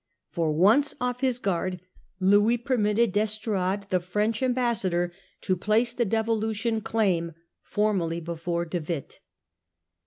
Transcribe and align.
For 0.31 0.51
once 0.51 0.95
off 0.99 1.21
his 1.21 1.35
design. 1.37 1.43
guard, 1.43 1.81
Louis 2.19 2.57
permitted 2.57 3.11
D'Estrades, 3.11 3.85
the 3.91 3.99
French 3.99 4.41
ambassador, 4.41 5.11
to 5.41 5.55
place 5.55 5.93
the 5.93 6.05
devolution 6.05 6.81
claim 6.81 7.33
formally 7.61 8.19
before 8.19 8.65
De 8.65 8.79
Witt. 8.81 9.19